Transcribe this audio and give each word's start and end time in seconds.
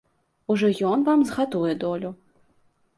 Ужо 0.53 0.71
ён 0.93 1.05
вам 1.11 1.19
згатуе 1.29 1.79
долю! 1.87 2.15